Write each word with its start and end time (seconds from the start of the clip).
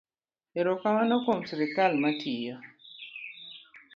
Erokamano 0.59 1.15
kuom 1.23 1.39
sirikal 1.49 1.91
matiyo. 2.01 2.55